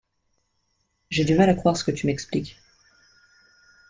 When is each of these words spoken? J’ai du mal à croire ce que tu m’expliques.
J’ai 1.11 1.25
du 1.25 1.35
mal 1.35 1.47
à 1.47 1.53
croire 1.53 1.77
ce 1.77 1.83
que 1.83 1.91
tu 1.91 2.07
m’expliques. 2.07 2.57